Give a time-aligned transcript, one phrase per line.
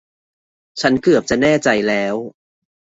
[0.81, 2.15] ฉันเกือบจะแน่ใจแล้ว